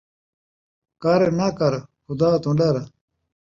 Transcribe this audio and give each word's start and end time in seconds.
کر 1.01 1.21
ناں 1.37 1.51
کر، 1.59 1.73
خدا 2.05 2.29
توں 2.41 2.53
ݙر 2.59 2.75